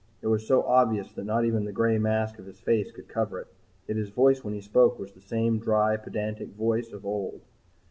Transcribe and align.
It 0.23 0.25
was 0.29 0.47
so 0.47 0.63
obvious 0.63 1.11
that 1.11 1.25
not 1.25 1.45
even 1.45 1.63
the 1.63 1.71
gray 1.71 1.99
mask 1.99 2.39
of 2.39 2.47
his 2.47 2.59
face 2.59 2.91
could 2.91 3.07
cover 3.07 3.39
it. 3.39 3.49
Yet 3.87 3.97
his 3.97 4.09
voice 4.09 4.43
when 4.43 4.55
he 4.55 4.61
spoke 4.61 4.97
was 4.97 5.11
the 5.11 5.21
same 5.21 5.59
dry, 5.59 5.95
pedantic 5.95 6.49
voice 6.55 6.91
of 6.91 7.05
old. 7.05 7.41